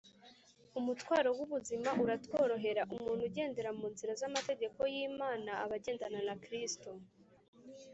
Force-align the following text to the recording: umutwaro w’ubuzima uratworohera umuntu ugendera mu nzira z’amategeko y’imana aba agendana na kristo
umutwaro 0.79 1.29
w’ubuzima 1.37 1.89
uratworohera 2.03 2.81
umuntu 2.95 3.21
ugendera 3.29 3.69
mu 3.77 3.85
nzira 3.93 4.13
z’amategeko 4.21 4.79
y’imana 4.93 5.51
aba 5.63 5.75
agendana 5.79 6.19
na 6.27 6.35
kristo 6.43 6.89